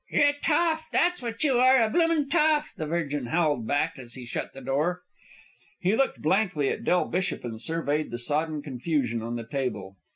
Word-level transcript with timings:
"You're 0.09 0.29
a 0.29 0.33
toff! 0.43 0.89
That's 0.91 1.21
wot 1.21 1.43
you 1.43 1.59
are, 1.59 1.79
a 1.79 1.87
bloomin' 1.87 2.27
toff!" 2.27 2.73
the 2.75 2.87
Virgin 2.87 3.27
howled 3.27 3.67
back 3.67 3.99
as 3.99 4.15
he 4.15 4.25
shut 4.25 4.51
the 4.51 4.59
door. 4.61 5.03
He 5.79 5.95
looked 5.95 6.23
blankly 6.23 6.69
at 6.69 6.83
Del 6.83 7.05
Bishop 7.05 7.43
and 7.43 7.61
surveyed 7.61 8.09
the 8.09 8.17
sodden 8.17 8.63
confusion 8.63 9.21
on 9.21 9.35
the 9.35 9.45
table. 9.45 9.97